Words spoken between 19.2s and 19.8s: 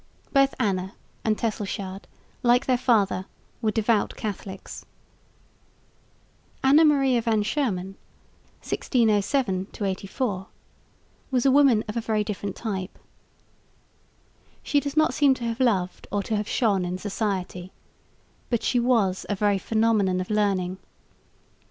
a very